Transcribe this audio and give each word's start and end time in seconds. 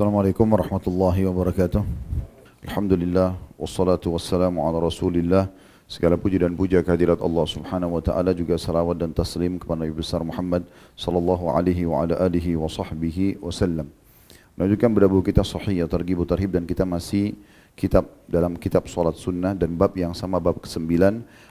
Assalamualaikum 0.00 0.48
warahmatullahi 0.48 1.28
wabarakatuh. 1.28 1.84
Alhamdulillah 2.64 3.36
wassalatu 3.60 4.16
wassalamu 4.16 4.64
ala 4.64 4.80
Rasulillah. 4.80 5.52
Segala 5.84 6.16
puji 6.16 6.40
dan 6.40 6.56
puja 6.56 6.80
kehadirat 6.80 7.20
Allah 7.20 7.44
Subhanahu 7.44 8.00
wa 8.00 8.00
taala 8.00 8.32
juga 8.32 8.56
salawat 8.56 8.96
dan 8.96 9.12
taslim 9.12 9.60
kepada 9.60 9.84
Nabi 9.84 9.92
besar 9.92 10.24
Muhammad 10.24 10.64
sallallahu 10.96 11.52
alaihi 11.52 11.84
wa 11.84 12.00
ala 12.00 12.16
alihi 12.16 12.56
wa 12.56 12.64
sahbihi 12.64 13.44
wasallam. 13.44 13.92
Menunjukkan 14.56 14.88
pada 14.88 15.06
kita 15.20 15.42
Sahih 15.44 15.84
atau 15.84 16.00
Targhib 16.00 16.24
Tarhib 16.24 16.48
dan 16.56 16.64
kita 16.64 16.88
masih 16.88 17.36
kitab 17.76 18.08
dalam 18.24 18.56
kitab 18.56 18.88
salat 18.88 19.20
sunnah 19.20 19.52
dan 19.52 19.76
bab 19.76 19.92
yang 20.00 20.16
sama 20.16 20.40
bab 20.40 20.64
ke-9 20.64 20.96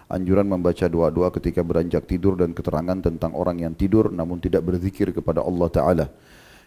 anjuran 0.09 0.49
membaca 0.49 0.89
doa-doa 0.89 1.29
ketika 1.37 1.61
beranjak 1.61 2.09
tidur 2.09 2.33
dan 2.33 2.57
keterangan 2.57 2.97
tentang 2.97 3.29
orang 3.37 3.61
yang 3.61 3.77
tidur 3.77 4.09
namun 4.09 4.41
tidak 4.41 4.65
berzikir 4.65 5.13
kepada 5.13 5.45
Allah 5.45 5.69
taala. 5.69 6.07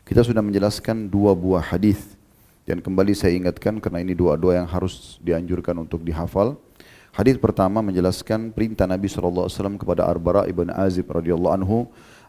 Kita 0.02 0.26
sudah 0.26 0.42
menjelaskan 0.42 1.06
dua 1.06 1.30
buah 1.30 1.62
hadis 1.62 2.18
dan 2.66 2.82
kembali 2.82 3.14
saya 3.14 3.38
ingatkan 3.38 3.78
karena 3.78 4.02
ini 4.02 4.18
dua-dua 4.18 4.58
yang 4.58 4.66
harus 4.66 5.22
dianjurkan 5.22 5.78
untuk 5.78 6.02
dihafal. 6.02 6.58
Hadis 7.14 7.38
pertama 7.38 7.78
menjelaskan 7.86 8.50
perintah 8.50 8.90
Nabi 8.90 9.06
SAW 9.06 9.46
kepada 9.78 10.02
Arbara 10.10 10.50
ibn 10.50 10.74
Azib 10.74 11.06
radhiyallahu 11.06 11.54
anhu 11.54 11.78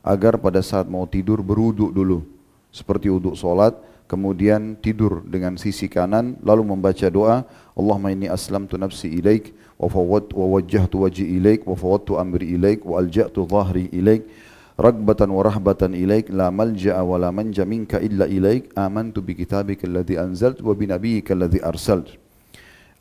agar 0.06 0.38
pada 0.38 0.62
saat 0.62 0.86
mau 0.86 1.10
tidur 1.10 1.42
beruduk 1.42 1.90
dulu 1.90 2.22
seperti 2.70 3.10
uduk 3.10 3.34
solat 3.34 3.74
kemudian 4.06 4.78
tidur 4.78 5.26
dengan 5.26 5.58
sisi 5.58 5.90
kanan 5.90 6.38
lalu 6.46 6.68
membaca 6.68 7.10
doa 7.10 7.42
Allahumma 7.74 8.14
inni 8.14 8.30
aslamtu 8.30 8.78
nafsi 8.78 9.10
ilaik 9.10 9.56
wa 9.80 9.90
fawwat 9.90 10.30
wa 10.36 10.46
wajjahtu 10.60 11.08
wajhi 11.08 11.26
ilaik 11.42 11.66
wa 11.66 11.74
fawwadtu 11.74 12.20
amri 12.20 12.54
ilaik 12.54 12.84
wa 12.86 13.00
alja'tu 13.02 13.48
dhahri 13.48 13.90
ilaik 13.90 14.28
ragbatan 14.78 15.30
wa 15.30 15.42
rahbatan 15.46 15.94
ilaik 15.94 16.34
la 16.34 16.50
malja'a 16.50 17.02
wa 17.06 17.18
la 17.22 17.30
manja 17.30 17.62
minka 17.66 18.02
illa 18.02 18.26
ilaik 18.26 18.74
amantu 18.74 19.22
bi 19.22 19.38
kitabika 19.38 19.86
alladhi 19.86 20.18
anzalt 20.18 20.62
wa 20.66 20.74
bi 20.74 20.90
nabiyyika 20.90 21.38
alladhi 21.38 21.62
arsalt 21.62 22.24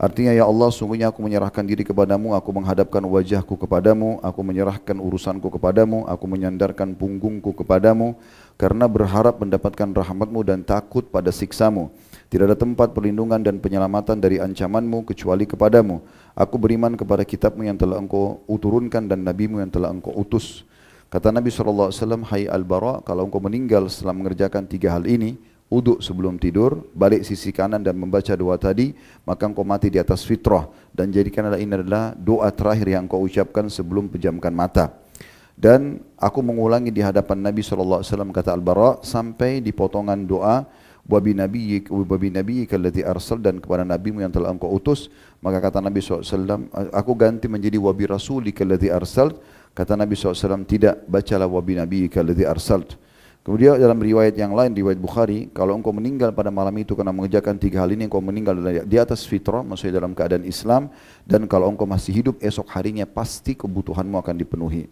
Artinya 0.03 0.35
ya 0.35 0.51
Allah 0.51 0.67
sungguhnya 0.75 1.15
aku 1.15 1.23
menyerahkan 1.23 1.63
diri 1.63 1.87
kepadamu, 1.87 2.35
aku 2.35 2.51
menghadapkan 2.51 2.99
wajahku 3.07 3.55
kepadamu, 3.55 4.19
aku 4.19 4.43
menyerahkan 4.43 4.99
urusanku 4.99 5.47
kepadamu, 5.47 6.03
aku 6.11 6.27
menyandarkan 6.27 6.99
punggungku 6.99 7.55
kepadamu 7.63 8.19
karena 8.59 8.91
berharap 8.91 9.39
mendapatkan 9.39 9.95
rahmatmu 9.95 10.43
dan 10.43 10.67
takut 10.67 11.07
pada 11.07 11.31
siksamu. 11.31 11.95
Tidak 12.35 12.51
ada 12.51 12.59
tempat 12.59 12.91
perlindungan 12.91 13.47
dan 13.47 13.63
penyelamatan 13.63 14.19
dari 14.19 14.43
ancamanmu 14.43 15.07
kecuali 15.07 15.47
kepadamu. 15.47 16.03
Aku 16.35 16.59
beriman 16.59 16.99
kepada 16.99 17.23
kitabmu 17.23 17.63
yang 17.63 17.79
telah 17.79 18.03
engkau 18.03 18.43
uturunkan 18.51 19.07
dan 19.07 19.23
nabimu 19.23 19.63
yang 19.63 19.71
telah 19.71 19.95
engkau 19.95 20.11
utus. 20.19 20.67
Kata 21.13 21.29
Nabi 21.29 21.53
SAW, 21.53 21.93
Hai 22.25 22.49
Al-Bara, 22.49 23.05
kalau 23.05 23.29
engkau 23.29 23.37
meninggal 23.37 23.85
setelah 23.93 24.17
mengerjakan 24.17 24.65
tiga 24.65 24.97
hal 24.97 25.05
ini, 25.05 25.37
uduk 25.69 26.01
sebelum 26.01 26.41
tidur, 26.41 26.89
balik 26.97 27.21
sisi 27.21 27.53
kanan 27.53 27.85
dan 27.85 28.01
membaca 28.01 28.33
doa 28.33 28.57
tadi, 28.57 28.97
maka 29.29 29.45
engkau 29.45 29.61
mati 29.61 29.93
di 29.93 30.01
atas 30.01 30.25
fitrah 30.25 30.73
dan 30.89 31.13
jadikanlah 31.13 31.61
ini 31.61 31.85
adalah 31.85 32.17
doa 32.17 32.49
terakhir 32.49 32.97
yang 32.97 33.05
engkau 33.05 33.21
ucapkan 33.29 33.69
sebelum 33.69 34.09
pejamkan 34.09 34.57
mata. 34.57 34.89
Dan 35.53 36.01
aku 36.17 36.41
mengulangi 36.41 36.89
di 36.89 37.05
hadapan 37.05 37.45
Nabi 37.45 37.61
SAW 37.61 38.01
kata 38.33 38.57
Al-Bara 38.57 39.05
sampai 39.05 39.61
di 39.61 39.69
potongan 39.69 40.25
doa 40.25 40.65
wabi 41.05 41.35
nabiyyik 41.35 41.91
wabi 41.91 42.31
nabiyyika 42.31 42.79
allati 42.79 43.03
arsal 43.03 43.43
dan 43.43 43.59
kepada 43.59 43.83
nabimu 43.83 44.23
yang 44.23 44.31
telah 44.31 44.55
engkau 44.55 44.71
utus 44.71 45.11
maka 45.43 45.59
kata 45.59 45.83
Nabi 45.83 45.99
SAW 45.99 46.71
aku 46.95 47.13
ganti 47.19 47.51
menjadi 47.51 47.75
wabi 47.75 48.07
rasulika 48.07 48.63
allati 48.63 48.87
arsal 48.87 49.35
kata 49.73 49.97
Nabi 49.97 50.17
SAW 50.17 50.65
tidak 50.69 51.05
bacalah 51.09 51.49
wabi 51.49 51.77
nabiyyika 51.77 52.21
allati 52.21 52.45
arsalt 52.45 53.01
Kemudian 53.43 53.75
dalam 53.75 53.99
riwayat 53.99 54.39
yang 54.39 54.55
lain, 54.55 54.71
riwayat 54.71 55.03
Bukhari, 55.03 55.51
kalau 55.51 55.75
engkau 55.75 55.91
meninggal 55.91 56.31
pada 56.31 56.47
malam 56.55 56.71
itu 56.79 56.95
karena 56.95 57.11
mengerjakan 57.11 57.59
tiga 57.59 57.83
hal 57.83 57.91
ini, 57.91 58.07
engkau 58.07 58.23
meninggal 58.23 58.55
di 58.87 58.97
atas 59.03 59.27
fitrah, 59.27 59.67
maksudnya 59.67 59.99
dalam 59.99 60.15
keadaan 60.15 60.47
Islam, 60.47 60.87
dan 61.27 61.51
kalau 61.51 61.67
engkau 61.67 61.83
masih 61.83 62.15
hidup 62.23 62.39
esok 62.39 62.71
harinya 62.71 63.03
pasti 63.03 63.59
kebutuhanmu 63.59 64.15
akan 64.23 64.39
dipenuhi. 64.39 64.87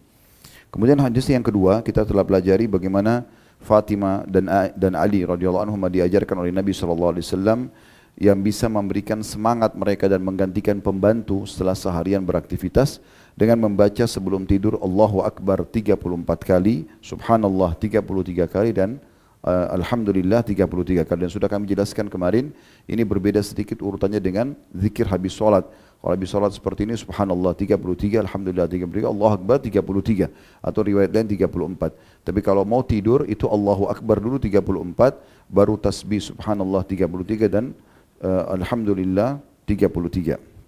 Kemudian 0.74 0.98
hadis 0.98 1.30
yang 1.30 1.46
kedua, 1.46 1.78
kita 1.78 2.02
telah 2.02 2.26
pelajari 2.26 2.66
bagaimana 2.66 3.22
Fatimah 3.62 4.26
dan 4.26 4.50
dan 4.74 4.98
Ali 4.98 5.22
radhiyallahu 5.22 5.70
anhu 5.70 5.78
diajarkan 5.86 6.42
oleh 6.42 6.50
Nabi 6.50 6.74
sallallahu 6.74 7.14
alaihi 7.14 7.26
wasallam 7.30 7.70
yang 8.18 8.42
bisa 8.42 8.66
memberikan 8.66 9.22
semangat 9.22 9.78
mereka 9.78 10.10
dan 10.10 10.26
menggantikan 10.26 10.82
pembantu 10.82 11.46
setelah 11.46 11.78
seharian 11.78 12.26
beraktivitas 12.26 12.98
dengan 13.40 13.56
membaca 13.56 14.04
sebelum 14.04 14.44
tidur 14.44 14.76
Allahu 14.84 15.24
Akbar 15.24 15.64
34 15.64 15.96
kali, 16.44 16.84
Subhanallah 17.00 17.72
33 17.72 18.04
kali 18.44 18.76
dan 18.76 19.00
uh, 19.40 19.72
Alhamdulillah 19.80 20.44
33 20.44 21.08
kali. 21.08 21.18
Dan 21.24 21.32
sudah 21.32 21.48
kami 21.48 21.64
jelaskan 21.64 22.12
kemarin, 22.12 22.52
ini 22.84 23.00
berbeda 23.00 23.40
sedikit 23.40 23.80
urutannya 23.80 24.20
dengan 24.20 24.52
zikir 24.76 25.08
habis 25.08 25.32
sholat. 25.32 25.64
Kalau 26.04 26.12
habis 26.12 26.28
sholat 26.28 26.52
seperti 26.52 26.84
ini, 26.84 27.00
Subhanallah 27.00 27.56
33, 27.56 28.20
Alhamdulillah 28.28 28.68
33, 28.68 29.08
Allah 29.08 29.30
Akbar 29.40 29.56
33. 29.56 30.28
Atau 30.60 30.84
riwayat 30.84 31.08
lain 31.08 31.32
34. 31.32 31.96
Tapi 32.28 32.40
kalau 32.44 32.68
mau 32.68 32.84
tidur, 32.84 33.24
itu 33.24 33.48
Allahu 33.48 33.88
Akbar 33.88 34.20
dulu 34.20 34.36
34, 34.36 35.16
baru 35.48 35.80
tasbih 35.80 36.20
Subhanallah 36.20 36.84
33 36.84 37.48
dan 37.48 37.72
uh, 38.20 38.52
Alhamdulillah 38.52 39.40
33. 39.64 40.59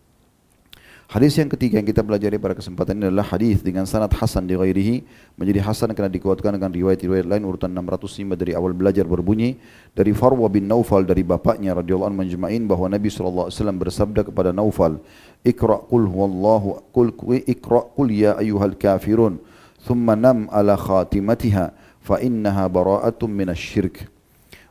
Hadis 1.13 1.37
yang 1.37 1.53
ketiga 1.53 1.77
yang 1.77 1.85
kita 1.85 2.01
pelajari 2.01 2.41
pada 2.41 2.57
kesempatan 2.57 2.97
ini 2.97 3.13
adalah 3.13 3.37
hadis 3.37 3.61
dengan 3.61 3.85
sanad 3.85 4.09
hasan 4.17 4.49
di 4.49 4.57
ghairihi 4.57 5.05
menjadi 5.37 5.61
hasan 5.61 5.93
karena 5.93 6.09
dikuatkan 6.09 6.57
dengan 6.57 6.73
riwayat-riwayat 6.73 7.29
lain 7.29 7.45
urutan 7.45 7.69
605 7.69 8.33
dari 8.33 8.57
awal 8.57 8.73
belajar 8.73 9.05
berbunyi 9.05 9.61
dari 9.93 10.17
Farwa 10.17 10.49
bin 10.49 10.65
Naufal 10.65 11.05
dari 11.05 11.21
bapaknya 11.21 11.77
radhiyallahu 11.77 12.17
anhu 12.17 12.25
menjema'in 12.25 12.65
bahwa 12.65 12.89
Nabi 12.89 13.13
sallallahu 13.13 13.53
alaihi 13.53 13.61
wasallam 13.61 13.77
bersabda 13.77 14.21
kepada 14.25 14.57
Naufal 14.57 15.05
Iqra 15.45 15.85
qul 15.85 16.09
huwallahu 16.09 16.81
qul 16.97 17.13
iqra 17.45 17.93
qul 17.93 18.09
ya 18.09 18.41
ayyuhal 18.41 18.73
kafirun 18.81 19.37
thumma 19.85 20.17
nam 20.17 20.49
ala 20.49 20.81
khatimatiha 20.81 21.77
fa 22.01 22.25
innaha 22.25 22.65
bara'atun 22.73 23.29
minasy-syirk. 23.29 24.09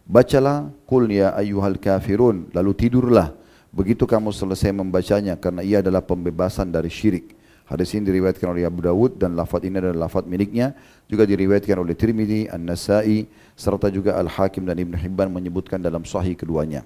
Bacalah 0.10 0.74
qul 0.90 1.06
ya 1.06 1.38
ayyuhal 1.38 1.78
kafirun 1.78 2.50
lalu 2.50 2.74
tidurlah 2.74 3.38
Begitu 3.72 4.04
kamu 4.04 4.36
selesai 4.36 4.76
membacanya 4.76 5.40
karena 5.40 5.64
ia 5.64 5.80
adalah 5.80 6.04
pembebasan 6.04 6.68
dari 6.68 6.92
syirik. 6.92 7.40
Hadis 7.72 7.96
ini 7.96 8.04
diriwayatkan 8.04 8.52
oleh 8.52 8.68
Abu 8.68 8.84
Dawud 8.84 9.16
dan 9.16 9.32
lafaz 9.32 9.64
ini 9.64 9.80
adalah 9.80 10.12
lafaz 10.12 10.28
miliknya. 10.28 10.76
Juga 11.08 11.24
diriwayatkan 11.24 11.80
oleh 11.80 11.96
Tirmidzi, 11.96 12.52
An-Nasai, 12.52 13.32
serta 13.56 13.88
juga 13.88 14.20
Al-Hakim 14.20 14.68
dan 14.68 14.76
Ibn 14.76 15.00
Hibban 15.00 15.32
menyebutkan 15.32 15.80
dalam 15.80 16.04
sahih 16.04 16.36
keduanya. 16.36 16.84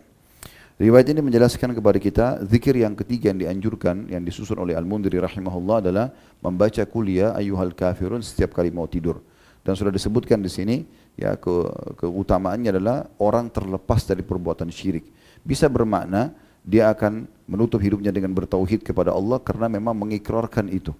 Riwayat 0.77 1.09
ini 1.09 1.25
menjelaskan 1.25 1.73
kepada 1.73 1.97
kita 1.97 2.25
zikir 2.45 2.77
yang 2.77 2.93
ketiga 2.93 3.33
yang 3.33 3.41
dianjurkan 3.41 4.05
yang 4.11 4.21
disusun 4.21 4.61
oleh 4.61 4.77
Al-Mundiri 4.77 5.17
rahimahullah 5.17 5.89
adalah 5.89 6.13
membaca 6.37 6.85
kuliah 6.85 7.33
ayuhal 7.33 7.73
kafirun 7.73 8.21
setiap 8.21 8.53
kali 8.53 8.69
mau 8.69 8.85
tidur. 8.85 9.25
Dan 9.65 9.73
sudah 9.73 9.89
disebutkan 9.89 10.37
di 10.37 10.53
sini 10.53 10.85
ya 11.17 11.33
ke, 11.33 11.65
keutamaannya 11.97 12.77
adalah 12.77 13.09
orang 13.17 13.49
terlepas 13.49 14.05
dari 14.05 14.21
perbuatan 14.21 14.69
syirik. 14.69 15.09
Bisa 15.41 15.65
bermakna 15.65 16.44
dia 16.65 16.89
akan 16.89 17.29
menutup 17.45 17.77
hidupnya 17.77 18.09
dengan 18.09 18.33
bertauhid 18.33 18.81
kepada 18.81 19.13
Allah 19.13 19.37
karena 19.37 19.69
memang 19.69 19.93
mengikrarkan 19.93 20.65
itu. 20.73 20.91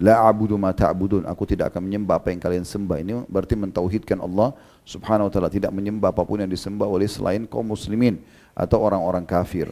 La 0.00 0.24
a'budu 0.24 0.56
ma 0.56 0.72
ta'budun. 0.72 1.28
Aku 1.28 1.44
tidak 1.44 1.76
akan 1.76 1.84
menyembah 1.84 2.16
apa 2.16 2.32
yang 2.32 2.40
kalian 2.40 2.64
sembah. 2.64 2.96
Ini 3.04 3.12
berarti 3.28 3.52
mentauhidkan 3.52 4.16
Allah 4.24 4.56
Subhanahu 4.88 5.28
wa 5.28 5.32
taala, 5.32 5.52
tidak 5.52 5.68
menyembah 5.76 6.08
apa 6.08 6.24
pun 6.24 6.40
yang 6.40 6.48
disembah 6.48 6.88
oleh 6.88 7.04
selain 7.04 7.44
kaum 7.44 7.68
muslimin 7.68 8.16
atau 8.56 8.80
orang-orang 8.80 9.28
kafir. 9.28 9.68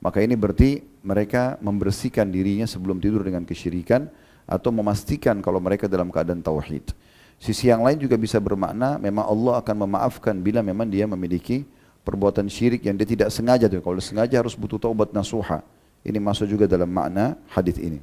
Maka 0.00 0.24
ini 0.24 0.32
berarti 0.32 0.80
mereka 1.04 1.60
membersihkan 1.60 2.24
dirinya 2.32 2.64
sebelum 2.64 2.96
tidur 2.96 3.20
dengan 3.20 3.44
kesyirikan 3.44 4.08
atau 4.48 4.72
memastikan 4.72 5.44
kalau 5.44 5.60
mereka 5.60 5.84
dalam 5.84 6.08
keadaan 6.08 6.40
tauhid. 6.40 6.96
Sisi 7.36 7.68
yang 7.68 7.84
lain 7.84 8.00
juga 8.00 8.16
bisa 8.16 8.40
bermakna 8.40 8.96
memang 8.96 9.28
Allah 9.28 9.60
akan 9.60 9.76
memaafkan 9.84 10.40
bila 10.40 10.64
memang 10.64 10.88
dia 10.88 11.04
memiliki 11.04 11.68
perbuatan 12.06 12.46
syirik 12.46 12.86
yang 12.86 12.94
dia 12.94 13.04
tidak 13.04 13.34
sengaja 13.34 13.66
tuh. 13.66 13.82
Kalau 13.82 13.98
sengaja 13.98 14.38
harus 14.38 14.54
butuh 14.54 14.78
taubat 14.78 15.10
nasuha. 15.10 15.66
Ini 16.06 16.22
masuk 16.22 16.46
juga 16.46 16.70
dalam 16.70 16.86
makna 16.86 17.34
hadis 17.50 17.82
ini. 17.82 17.98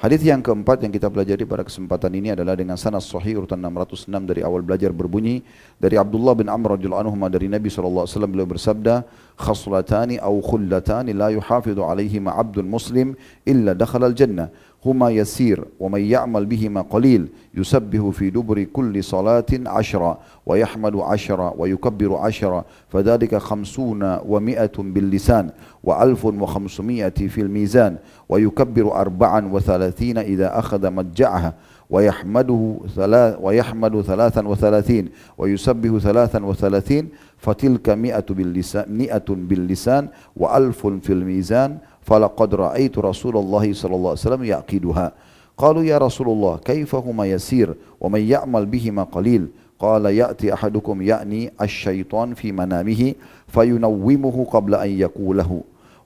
Hadis 0.00 0.24
yang 0.24 0.40
keempat 0.40 0.80
yang 0.80 0.88
kita 0.96 1.12
pelajari 1.12 1.44
pada 1.44 1.60
kesempatan 1.60 2.08
ini 2.16 2.32
adalah 2.32 2.56
dengan 2.56 2.80
sanad 2.80 3.04
sahih 3.04 3.44
urutan 3.44 3.60
606 3.60 4.08
dari 4.24 4.40
awal 4.40 4.64
belajar 4.64 4.96
berbunyi 4.96 5.44
dari 5.76 6.00
Abdullah 6.00 6.32
bin 6.32 6.48
Amr 6.48 6.80
radhiyallahu 6.80 7.04
anhu 7.04 7.20
dari 7.28 7.52
Nabi 7.52 7.68
sallallahu 7.68 8.08
alaihi 8.08 8.16
wasallam 8.16 8.32
beliau 8.32 8.48
bersabda 8.48 8.94
khaslatani 9.36 10.16
aw 10.16 10.32
khullatani 10.40 11.12
la 11.12 11.28
yuhafidhu 11.36 11.84
alaihima 11.84 12.32
'abdun 12.32 12.64
muslim 12.64 13.12
illa 13.44 13.76
dakhala 13.76 14.08
al-jannah 14.08 14.48
هما 14.84 15.10
يسير 15.10 15.64
ومن 15.80 16.00
يعمل 16.00 16.46
بهما 16.46 16.80
قليل 16.80 17.28
يسبه 17.54 18.10
في 18.10 18.30
دبر 18.30 18.62
كل 18.62 19.04
صلاة 19.04 19.46
عشرة 19.66 20.18
ويحمد 20.46 20.96
عشرة 20.96 21.54
ويكبر 21.58 22.16
عشرة 22.16 22.64
فذلك 22.88 23.36
خمسون 23.36 24.18
ومائة 24.26 24.72
باللسان 24.78 25.50
وألف 25.84 26.24
وخمسمائة 26.24 27.28
في 27.28 27.40
الميزان 27.40 27.96
ويكبر 28.28 28.94
أربعا 28.94 29.46
وثلاثين 29.52 30.18
إذا 30.18 30.58
أخذ 30.58 30.90
مجعها 30.90 31.54
ويحمده 31.90 32.76
ثلاث 32.96 33.36
ويحمد 33.40 34.00
ثلاثا 34.00 34.48
وثلاثين 34.48 35.08
ويسبه 35.38 35.98
ثلاثا 35.98 36.44
وثلاثين 36.44 37.08
فتلك 37.38 37.88
مئة 37.88 38.24
باللسان 38.30 38.84
مئة 38.88 39.24
باللسان 39.28 40.08
وألف 40.36 40.86
في 40.86 41.12
الميزان 41.12 41.78
فلقد 42.02 42.54
رأيت 42.54 42.98
رسول 42.98 43.36
الله 43.36 43.72
صلى 43.72 43.94
الله 43.94 44.10
عليه 44.10 44.20
وسلم 44.20 44.44
يعقدها 44.44 45.12
قالوا 45.56 45.82
يا 45.82 45.98
رسول 45.98 46.28
الله 46.28 46.56
كيف 46.56 46.94
هما 46.94 47.26
يسير؟ 47.26 47.74
ومن 48.00 48.20
يعمل 48.20 48.66
بهما 48.66 49.02
قليل. 49.02 49.48
قال 49.80 50.04
يأتي 50.06 50.52
أحدكم 50.52 51.02
يعني 51.02 51.52
الشيطان 51.62 52.34
في 52.34 52.52
منامه 52.52 53.14
فينومه 53.48 54.44
قبل 54.44 54.74
أن 54.74 54.90
يقوله 54.90 55.60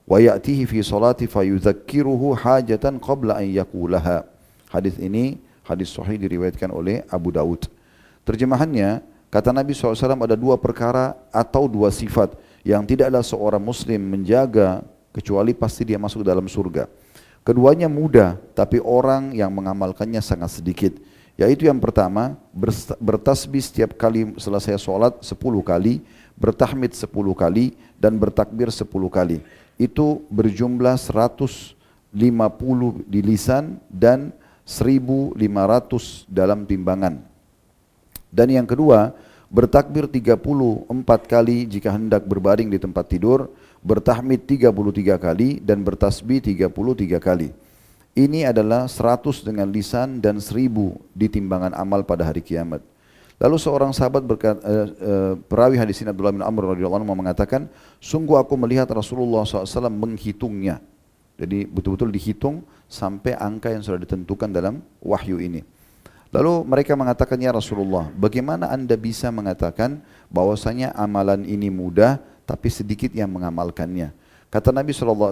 ويأتيه 0.07 0.65
في 0.65 0.81
صلاة 0.81 1.11
فيذكره 1.27 2.35
حاجة 2.35 2.93
قبل 3.01 3.31
أن 3.31 3.43
يقولها. 3.43 4.23
Hadis 4.75 4.99
ini 4.99 5.37
hadis 5.65 5.89
sahih 5.91 6.21
diriwayatkan 6.21 6.69
oleh 6.69 7.01
Abu 7.09 7.33
Daud. 7.33 7.65
Terjemahannya, 8.21 9.01
kata 9.33 9.49
Nabi 9.49 9.73
SAW 9.73 9.97
ada 9.97 10.37
dua 10.37 10.55
perkara 10.61 11.17
atau 11.33 11.65
dua 11.65 11.89
sifat 11.89 12.37
yang 12.65 12.85
tidaklah 12.85 13.21
seorang 13.21 13.61
muslim 13.61 14.01
menjaga 14.01 14.85
kecuali 15.13 15.53
pasti 15.57 15.85
dia 15.85 15.97
masuk 16.01 16.25
dalam 16.25 16.45
surga. 16.45 16.89
Keduanya 17.45 17.85
mudah, 17.85 18.41
tapi 18.57 18.81
orang 18.81 19.29
yang 19.37 19.53
mengamalkannya 19.53 20.17
sangat 20.17 20.57
sedikit. 20.57 20.97
Yaitu 21.37 21.69
yang 21.69 21.77
pertama, 21.77 22.33
bertasbih 22.97 23.61
setiap 23.61 23.93
kali 23.93 24.33
selesai 24.39 24.81
sholat 24.81 25.21
sepuluh 25.21 25.61
kali, 25.61 26.01
bertahmid 26.33 26.97
sepuluh 26.97 27.37
kali, 27.37 27.77
dan 28.01 28.17
bertakbir 28.17 28.73
sepuluh 28.73 29.13
kali. 29.13 29.45
Itu 29.77 30.25
berjumlah 30.33 30.97
150 30.97 31.75
di 33.05 33.19
lisan 33.21 33.77
dan 33.93 34.33
1500 34.65 36.25
dalam 36.25 36.65
timbangan. 36.65 37.21
Dan 38.33 38.51
yang 38.51 38.67
kedua, 38.67 39.13
bertakbir 39.47 40.09
34 40.09 40.89
kali 41.29 41.69
jika 41.69 41.93
hendak 41.93 42.25
berbaring 42.25 42.67
di 42.67 42.81
tempat 42.81 43.07
tidur, 43.07 43.47
bertahmid 43.85 44.43
33 44.49 45.21
kali 45.21 45.61
dan 45.61 45.85
bertasbih 45.85 46.41
33 46.41 47.21
kali. 47.21 47.53
Ini 48.15 48.49
adalah 48.49 48.89
100 48.89 49.45
dengan 49.45 49.69
lisan 49.69 50.19
dan 50.23 50.41
1000 50.41 50.97
di 51.13 51.27
timbangan 51.29 51.75
amal 51.77 52.01
pada 52.01 52.25
hari 52.25 52.41
kiamat. 52.41 52.81
Lalu 53.35 53.59
seorang 53.59 53.91
sahabat 53.91 54.23
berkata, 54.23 54.63
uh, 54.63 54.87
uh, 54.87 55.33
perawi 55.51 55.75
hadis 55.75 55.99
ini 55.99 56.07
Abdullah 56.07 56.31
bin 56.31 56.39
Amr 56.39 56.71
radhiyallahu 56.71 57.03
anhu 57.03 57.11
mengatakan, 57.11 57.67
sungguh 57.99 58.39
aku 58.39 58.55
melihat 58.55 58.87
Rasulullah 58.87 59.43
SAW 59.43 59.91
menghitungnya. 59.91 60.79
Jadi 61.35 61.67
betul-betul 61.67 62.09
dihitung 62.11 62.63
sampai 62.87 63.35
angka 63.35 63.71
yang 63.71 63.83
sudah 63.83 63.99
ditentukan 63.99 64.47
dalam 64.51 64.79
wahyu 65.03 65.39
ini. 65.43 65.63
Lalu 66.31 66.67
mereka 66.67 66.95
mengatakan, 66.99 67.39
ya 67.39 67.51
Rasulullah, 67.55 68.11
bagaimana 68.11 68.67
anda 68.67 68.95
bisa 68.99 69.31
mengatakan 69.31 70.03
bahwasanya 70.27 70.91
amalan 70.95 71.47
ini 71.47 71.71
mudah, 71.71 72.19
tapi 72.43 72.67
sedikit 72.67 73.11
yang 73.15 73.31
mengamalkannya? 73.31 74.11
Kata 74.51 74.71
Nabi 74.71 74.91
SAW, 74.91 75.31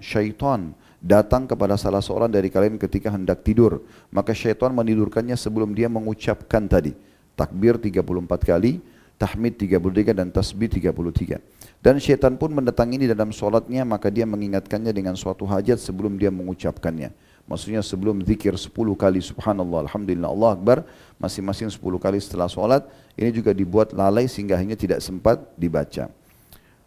syaitan 0.00 0.72
datang 1.02 1.50
kepada 1.50 1.74
salah 1.74 2.00
seorang 2.00 2.30
dari 2.30 2.46
kalian 2.48 2.78
ketika 2.78 3.10
hendak 3.10 3.42
tidur. 3.42 3.82
Maka 4.14 4.30
syaitan 4.32 4.70
menidurkannya 4.70 5.34
sebelum 5.34 5.74
dia 5.74 5.90
mengucapkan 5.90 6.64
tadi 6.70 6.94
takbir 7.34 7.76
34 7.76 8.48
kali, 8.48 8.78
tahmid 9.18 9.58
33 9.58 10.14
dan 10.14 10.30
tasbih 10.30 10.70
33. 10.70 11.42
Dan 11.82 11.98
syaitan 11.98 12.38
pun 12.38 12.54
mendatangi 12.54 13.10
dalam 13.10 13.34
solatnya 13.34 13.82
maka 13.82 14.06
dia 14.06 14.22
mengingatkannya 14.22 14.94
dengan 14.94 15.18
suatu 15.18 15.42
hajat 15.42 15.82
sebelum 15.82 16.14
dia 16.14 16.30
mengucapkannya. 16.30 17.10
Maksudnya 17.42 17.82
sebelum 17.82 18.22
zikir 18.22 18.54
10 18.54 18.70
kali 18.94 19.18
subhanallah, 19.18 19.90
alhamdulillah, 19.90 20.30
Allah 20.30 20.50
akbar, 20.54 20.78
masing-masing 21.18 21.74
10 21.74 21.82
kali 21.98 22.22
setelah 22.22 22.46
solat, 22.46 22.86
ini 23.18 23.34
juga 23.34 23.50
dibuat 23.50 23.90
lalai 23.90 24.30
sehingga 24.30 24.54
hanya 24.54 24.78
tidak 24.78 25.02
sempat 25.02 25.42
dibaca. 25.58 26.06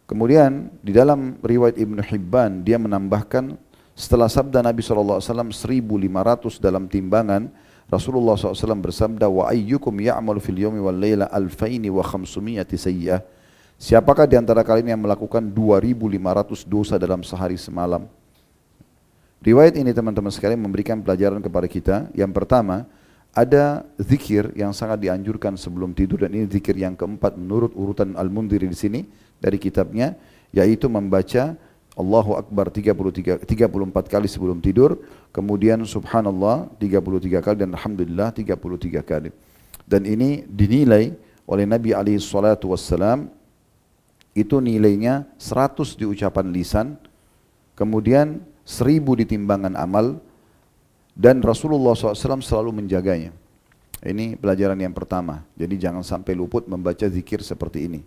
Kemudian 0.08 0.72
di 0.80 0.96
dalam 0.96 1.36
riwayat 1.44 1.76
Ibn 1.76 1.98
Hibban 2.00 2.64
dia 2.64 2.80
menambahkan 2.80 3.52
setelah 3.92 4.32
sabda 4.32 4.64
Nabi 4.64 4.80
SAW 4.80 5.20
1500 5.20 6.56
dalam 6.56 6.88
timbangan, 6.88 7.52
Rasulullah 7.92 8.34
SAW 8.40 8.80
bersabda, 8.80 9.28
Wa 9.28 9.52
ayyukum 9.52 9.92
ya'malu 10.00 10.40
fil 10.40 10.56
yawmi 10.56 10.80
wal 10.80 10.96
layla 10.96 11.28
alfaini 11.28 11.92
wa 11.92 12.00
khamsumiyati 12.00 12.80
sayyah. 12.80 13.35
Siapakah 13.76 14.24
di 14.24 14.40
antara 14.40 14.64
kalian 14.64 14.96
yang 14.96 15.02
melakukan 15.04 15.52
2500 15.52 16.64
dosa 16.64 16.96
dalam 16.96 17.20
sehari 17.20 17.60
semalam? 17.60 18.08
Riwayat 19.44 19.76
ini 19.76 19.92
teman-teman 19.92 20.32
sekalian 20.32 20.64
memberikan 20.64 20.96
pelajaran 21.04 21.44
kepada 21.44 21.68
kita. 21.68 21.96
Yang 22.16 22.32
pertama, 22.32 22.88
ada 23.36 23.84
zikir 24.00 24.48
yang 24.56 24.72
sangat 24.72 25.04
dianjurkan 25.04 25.60
sebelum 25.60 25.92
tidur 25.92 26.24
dan 26.24 26.32
ini 26.32 26.48
zikir 26.48 26.72
yang 26.72 26.96
keempat 26.96 27.36
menurut 27.36 27.76
urutan 27.76 28.16
Al-Mundiri 28.16 28.64
di 28.64 28.72
sini 28.72 29.00
dari 29.36 29.60
kitabnya 29.60 30.16
yaitu 30.56 30.88
membaca 30.88 31.52
Allahu 32.00 32.32
Akbar 32.40 32.72
33, 32.72 33.44
34 33.44 34.08
kali 34.08 34.24
sebelum 34.24 34.56
tidur, 34.64 35.04
kemudian 35.36 35.84
Subhanallah 35.84 36.72
33 36.80 37.44
kali 37.44 37.56
dan 37.60 37.76
Alhamdulillah 37.76 38.32
33 38.32 39.04
kali. 39.04 39.28
Dan 39.84 40.08
ini 40.08 40.48
dinilai 40.48 41.12
oleh 41.44 41.64
Nabi 41.68 41.92
alaihi 41.92 42.20
salatu 42.20 42.72
itu 44.36 44.60
nilainya 44.60 45.24
100 45.40 45.96
di 45.96 46.04
ucapan 46.04 46.52
lisan, 46.52 47.00
kemudian 47.72 48.44
1000 48.68 49.00
di 49.16 49.24
timbangan 49.24 49.72
amal, 49.72 50.20
dan 51.16 51.40
Rasulullah 51.40 51.96
SAW 51.96 52.44
selalu 52.44 52.84
menjaganya. 52.84 53.32
Ini 54.04 54.36
pelajaran 54.36 54.76
yang 54.76 54.92
pertama. 54.92 55.40
Jadi 55.56 55.80
jangan 55.80 56.04
sampai 56.04 56.36
luput 56.36 56.68
membaca 56.68 57.08
zikir 57.08 57.40
seperti 57.40 57.88
ini. 57.88 58.04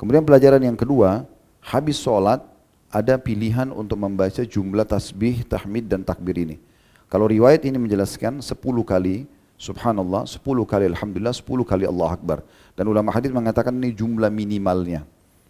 Kemudian 0.00 0.24
pelajaran 0.24 0.64
yang 0.64 0.74
kedua, 0.74 1.28
habis 1.60 2.00
sholat 2.00 2.40
ada 2.88 3.20
pilihan 3.20 3.68
untuk 3.68 4.00
membaca 4.00 4.40
jumlah 4.40 4.88
tasbih, 4.88 5.44
tahmid 5.44 5.92
dan 5.92 6.00
takbir 6.00 6.40
ini. 6.40 6.56
Kalau 7.12 7.28
riwayat 7.28 7.68
ini 7.68 7.76
menjelaskan 7.76 8.40
10 8.40 8.56
kali 8.82 9.28
subhanallah, 9.60 10.24
10 10.24 10.40
kali 10.64 10.84
alhamdulillah, 10.88 11.36
10 11.36 11.68
kali 11.68 11.84
Allah 11.84 12.08
akbar. 12.16 12.40
Dan 12.72 12.88
ulama 12.88 13.12
hadis 13.12 13.28
mengatakan 13.28 13.76
ini 13.76 13.92
jumlah 13.92 14.32
minimalnya. 14.32 15.04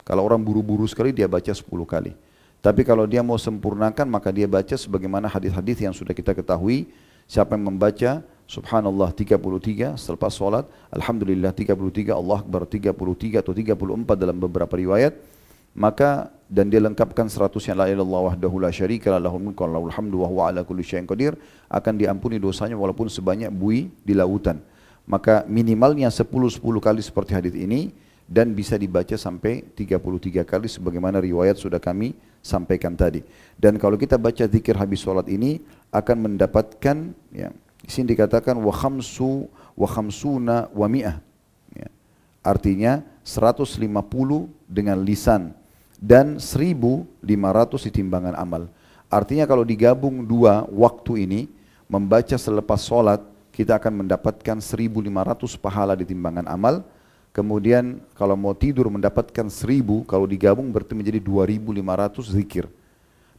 Kalau 0.06 0.22
orang 0.22 0.38
buru-buru 0.38 0.86
sekali 0.86 1.10
dia 1.10 1.26
baca 1.26 1.50
10 1.50 1.66
kali. 1.66 2.14
Tapi 2.62 2.86
kalau 2.86 3.04
dia 3.10 3.26
mau 3.26 3.34
sempurnakan 3.34 4.06
maka 4.06 4.30
dia 4.30 4.46
baca 4.46 4.78
sebagaimana 4.78 5.26
hadis-hadis 5.26 5.82
yang 5.82 5.94
sudah 5.94 6.14
kita 6.14 6.30
ketahui. 6.30 6.86
Siapa 7.26 7.58
yang 7.58 7.74
membaca 7.74 8.22
subhanallah 8.46 9.10
33 9.10 9.98
selepas 9.98 10.30
sholat, 10.30 10.62
alhamdulillah 10.94 11.50
33, 11.50 12.14
Allah 12.14 12.38
akbar 12.38 12.62
33 12.70 13.42
atau 13.42 13.50
34 13.50 14.14
dalam 14.14 14.38
beberapa 14.38 14.78
riwayat 14.78 15.18
maka 15.76 16.32
dan 16.48 16.72
dia 16.72 16.80
lengkapkan 16.80 17.28
seratusnya 17.28 17.76
la 17.76 17.86
ilallah 17.92 18.32
wahdahu 18.32 18.64
la 18.64 18.72
syarika 18.72 19.12
la 19.12 19.28
lahul 19.28 19.52
mulku 19.52 19.60
wa 19.60 19.92
hamdu 19.92 20.24
wa 20.24 20.26
huwa 20.26 20.42
ala 20.48 20.64
kulli 20.64 20.80
syai'in 20.80 21.04
qadir 21.04 21.36
akan 21.68 22.00
diampuni 22.00 22.40
dosanya 22.40 22.80
walaupun 22.80 23.12
sebanyak 23.12 23.52
bui 23.52 23.92
di 24.00 24.16
lautan. 24.16 24.64
Maka 25.04 25.44
minimalnya 25.46 26.08
10-10 26.08 26.58
kali 26.80 27.00
seperti 27.04 27.36
hadis 27.36 27.54
ini 27.54 27.92
dan 28.26 28.52
bisa 28.52 28.74
dibaca 28.74 29.14
sampai 29.14 29.62
33 29.78 30.42
kali 30.42 30.66
sebagaimana 30.66 31.22
riwayat 31.22 31.56
sudah 31.56 31.78
kami 31.78 32.14
sampaikan 32.42 32.98
tadi. 32.98 33.22
Dan 33.54 33.78
kalau 33.78 33.94
kita 33.94 34.18
baca 34.18 34.46
zikir 34.46 34.74
habis 34.74 35.02
sholat 35.02 35.30
ini 35.30 35.62
akan 35.94 36.30
mendapatkan 36.30 37.14
ya, 37.30 37.54
di 37.80 37.90
sini 37.90 38.14
dikatakan 38.14 38.58
wa 38.58 38.74
khamsu 38.74 39.46
wa 39.78 39.88
khamsuna 39.88 40.70
wa 40.74 40.86
mi'ah. 40.90 41.22
Ya. 41.74 41.88
Artinya 42.42 43.06
150 43.22 43.78
dengan 44.66 44.98
lisan 45.02 45.54
dan 46.02 46.42
1500 46.42 47.86
di 47.86 47.90
timbangan 47.90 48.34
amal. 48.34 48.66
Artinya 49.06 49.46
kalau 49.46 49.62
digabung 49.62 50.26
dua 50.26 50.66
waktu 50.66 51.30
ini, 51.30 51.40
membaca 51.86 52.34
selepas 52.34 52.82
sholat, 52.82 53.22
kita 53.54 53.78
akan 53.78 54.04
mendapatkan 54.04 54.58
1500 54.58 55.54
pahala 55.56 55.94
di 55.94 56.04
timbangan 56.04 56.46
amal. 56.50 56.82
Kemudian 57.36 58.00
kalau 58.16 58.32
mau 58.32 58.56
tidur 58.56 58.88
mendapatkan 58.88 59.52
1000, 59.52 60.08
kalau 60.08 60.24
digabung 60.24 60.72
berarti 60.72 60.96
menjadi 60.96 61.20
2500 61.20 62.32
zikir. 62.32 62.64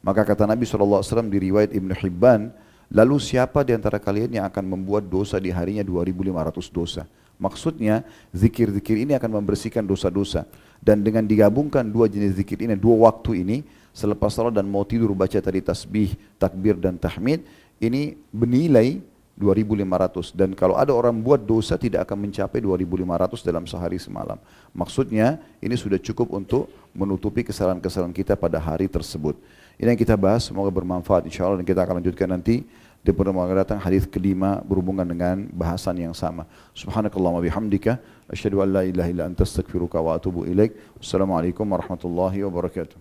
Maka 0.06 0.22
kata 0.22 0.46
Nabi 0.46 0.70
SAW 0.70 1.01
di 1.25 1.42
riwayat 1.50 1.74
Ibn 1.74 1.98
Hibban, 1.98 2.54
lalu 2.94 3.18
siapa 3.18 3.66
di 3.66 3.74
antara 3.74 3.98
kalian 3.98 4.38
yang 4.38 4.46
akan 4.46 4.70
membuat 4.70 5.10
dosa 5.10 5.42
di 5.42 5.50
harinya 5.50 5.82
2500 5.82 6.70
dosa? 6.70 7.10
Maksudnya 7.42 8.06
zikir-zikir 8.38 9.01
ini 9.01 9.18
akan 9.18 9.42
membersihkan 9.42 9.82
dosa-dosa. 9.82 10.46
Dan 10.77 11.01
dengan 11.01 11.25
digabungkan 11.25 11.82
dua 11.89 12.06
jenis 12.06 12.38
zikir 12.38 12.70
ini, 12.70 12.77
dua 12.77 13.10
waktu 13.10 13.42
ini, 13.42 13.66
selepas 13.98 14.30
salat 14.30 14.54
dan 14.54 14.70
mau 14.70 14.86
tidur 14.86 15.10
baca 15.18 15.42
tadi 15.42 15.58
tasbih, 15.58 16.13
takbir 16.38 16.77
dan 16.77 17.01
tahmid, 17.01 17.42
ini 17.82 18.13
bernilai 18.30 19.01
2500 19.38 20.34
dan 20.34 20.50
kalau 20.58 20.74
ada 20.74 20.89
orang 20.89 21.13
buat 21.13 21.38
dosa 21.38 21.77
tidak 21.77 22.10
akan 22.10 22.25
mencapai 22.25 22.58
2500 22.58 23.46
dalam 23.46 23.63
sehari 23.70 24.01
semalam. 24.01 24.41
Maksudnya 24.74 25.38
ini 25.62 25.77
sudah 25.77 26.01
cukup 26.01 26.34
untuk 26.34 26.65
menutupi 26.98 27.46
kesalahan-kesalahan 27.46 28.12
kita 28.17 28.34
pada 28.34 28.58
hari 28.58 28.89
tersebut. 28.89 29.38
Ini 29.77 29.94
yang 29.94 30.01
kita 30.01 30.17
bahas, 30.17 30.50
semoga 30.50 30.74
bermanfaat 30.74 31.29
insya 31.29 31.46
Allah 31.46 31.62
dan 31.62 31.67
kita 31.70 31.86
akan 31.86 32.01
lanjutkan 32.01 32.34
nanti 32.34 32.65
di 33.06 33.13
pertemuan 33.13 33.46
datang 33.53 33.77
hadis 33.77 34.10
kelima 34.10 34.58
berhubungan 34.65 35.06
dengan 35.06 35.46
bahasan 35.53 36.01
yang 36.01 36.17
sama. 36.17 36.50
Subhanakallahumma 36.74 37.46
bihamdika 37.46 38.01
asyhadu 38.27 38.65
an 38.65 38.74
la 38.74 38.82
ilaha 38.89 39.10
illa 39.13 39.24
anta 39.29 39.46
astaghfiruka 39.46 40.01
wa 40.01 40.17
atubu 40.17 40.50
ilaik. 40.50 40.74
Wassalamualaikum 40.98 41.63
warahmatullahi 41.63 42.41
wabarakatuh. 42.41 42.98